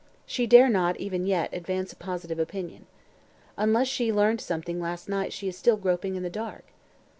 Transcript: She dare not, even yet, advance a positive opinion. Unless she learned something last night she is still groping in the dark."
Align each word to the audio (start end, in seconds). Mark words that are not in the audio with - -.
She 0.25 0.47
dare 0.47 0.67
not, 0.67 0.99
even 0.99 1.27
yet, 1.27 1.53
advance 1.53 1.93
a 1.93 1.95
positive 1.95 2.39
opinion. 2.39 2.87
Unless 3.55 3.87
she 3.87 4.11
learned 4.11 4.41
something 4.41 4.81
last 4.81 5.07
night 5.07 5.31
she 5.31 5.47
is 5.47 5.55
still 5.55 5.77
groping 5.77 6.15
in 6.15 6.23
the 6.23 6.29
dark." 6.31 6.65